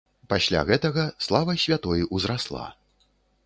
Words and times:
Пасля 0.31 0.63
гэтага 0.69 1.03
слава 1.27 1.57
святой 1.67 2.03
ўзрасла. 2.17 2.67